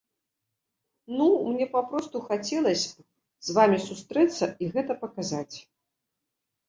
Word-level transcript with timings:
Ну, 1.17 1.27
мне 1.49 1.67
папросту 1.75 2.21
хацелася 2.29 2.89
б 3.03 3.47
з 3.49 3.59
вамі 3.61 3.77
сустрэцца 3.87 4.45
і 4.65 4.73
гэта 4.77 4.91
паказаць. 5.07 5.57